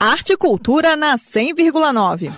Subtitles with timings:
[0.00, 2.32] Arte e Cultura na 100,9.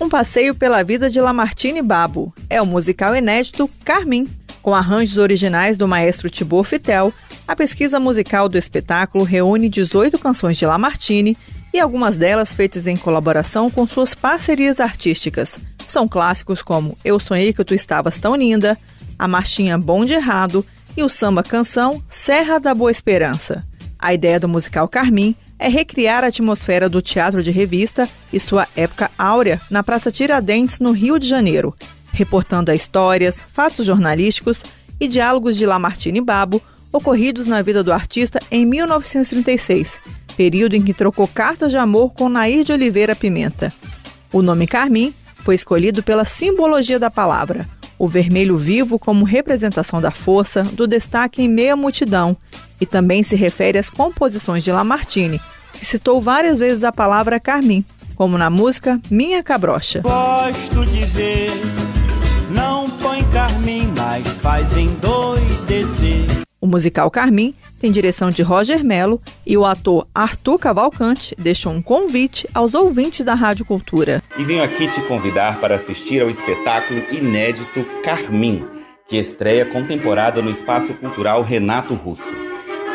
[0.00, 4.26] Um passeio pela vida de Lamartine Babo é o musical inédito Carmim.
[4.62, 7.12] Com arranjos originais do maestro Tibor Fitel,
[7.46, 11.36] a pesquisa musical do espetáculo reúne 18 canções de Lamartine
[11.74, 15.60] e algumas delas feitas em colaboração com suas parcerias artísticas.
[15.86, 18.78] São clássicos como Eu Sonhei Que Tu Estavas Tão Linda,
[19.18, 20.64] a marchinha Bom de Errado
[20.96, 23.62] e o samba canção Serra da Boa Esperança.
[23.98, 28.66] A ideia do musical Carmim é recriar a atmosfera do teatro de revista e sua
[28.74, 31.72] época áurea na Praça Tiradentes, no Rio de Janeiro,
[32.12, 34.60] reportando a histórias, fatos jornalísticos
[34.98, 36.60] e diálogos de Lamartine Babo
[36.92, 40.00] ocorridos na vida do artista em 1936,
[40.36, 43.72] período em que trocou cartas de amor com Nair de Oliveira Pimenta.
[44.32, 50.10] O nome Carmim foi escolhido pela simbologia da palavra, o vermelho vivo como representação da
[50.10, 52.36] força, do destaque em meio à multidão,
[52.80, 55.40] e também se refere às composições de Lamartine,
[55.72, 57.84] que citou várias vezes a palavra carmim,
[58.14, 60.00] como na música Minha Cabrocha.
[60.00, 61.50] Gosto de ver,
[62.50, 66.42] não põe carmim, mas faz endoidecer.
[66.62, 71.82] O musical Carmim tem direção de Roger Melo e o ator Arthur Cavalcante deixou um
[71.82, 74.22] convite aos ouvintes da Rádio Cultura.
[74.38, 78.64] E venho aqui te convidar para assistir ao espetáculo inédito Carmim,
[79.08, 82.22] que estreia contemporânea no Espaço Cultural Renato Russo.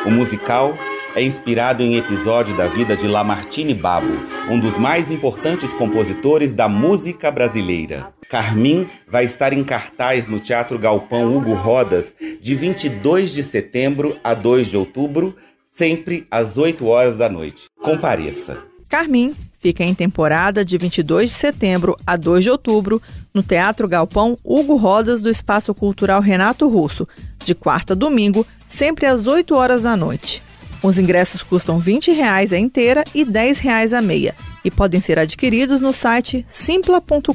[0.05, 0.73] O musical
[1.17, 4.13] é inspirado em episódio da vida de Lamartine Babo,
[4.51, 8.13] um dos mais importantes compositores da música brasileira.
[8.29, 14.35] Carmim vai estar em cartaz no Teatro Galpão Hugo Rodas de 22 de setembro a
[14.35, 15.35] 2 de outubro,
[15.73, 17.65] sempre às 8 horas da noite.
[17.81, 18.59] Compareça.
[18.87, 23.01] Carmim fica em temporada de 22 de setembro a 2 de outubro
[23.33, 27.07] no Teatro Galpão Hugo Rodas do Espaço Cultural Renato Russo,
[27.43, 30.45] de quarta a domingo, sempre às 8 horas da noite.
[30.81, 35.17] Os ingressos custam 20 reais a inteira e 10 reais a meia e podem ser
[35.17, 37.33] adquiridos no site simpla.com.br.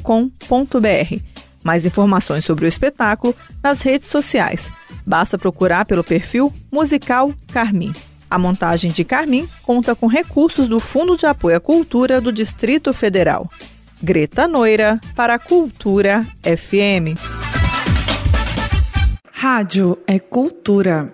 [1.64, 4.70] Mais informações sobre o espetáculo nas redes sociais.
[5.06, 7.92] Basta procurar pelo perfil Musical Carmim.
[8.30, 12.92] A montagem de Carmim conta com recursos do Fundo de Apoio à Cultura do Distrito
[12.92, 13.50] Federal.
[14.02, 17.18] Greta Noira, para a Cultura FM.
[19.30, 21.12] Rádio é cultura.